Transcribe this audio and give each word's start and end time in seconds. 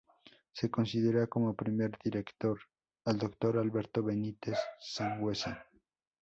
Se 0.53 0.71
considera 0.71 1.27
como 1.27 1.53
primer 1.53 1.95
director 2.03 2.59
al 3.05 3.19
doctor 3.19 3.59
Alberto 3.59 4.01
Benitez 4.01 4.57
Sanhueza. 4.79 5.67